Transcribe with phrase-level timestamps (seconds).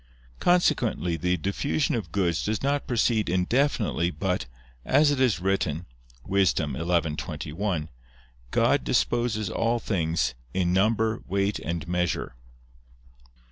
[0.39, 4.47] Consequently the diffusion of goods does not proceed indefinitely but,
[4.83, 5.85] as it is written
[6.25, 6.51] (Wis.
[6.55, 7.87] 11:21),
[8.49, 12.33] God disposes all things "in number, weight and measure."